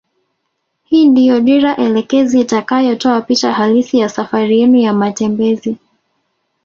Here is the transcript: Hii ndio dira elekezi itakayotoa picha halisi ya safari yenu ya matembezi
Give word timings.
Hii 0.83 1.09
ndio 1.09 1.39
dira 1.39 1.75
elekezi 1.75 2.39
itakayotoa 2.39 3.21
picha 3.21 3.53
halisi 3.53 3.99
ya 3.99 4.09
safari 4.09 4.59
yenu 4.59 4.77
ya 4.77 4.93
matembezi 4.93 5.77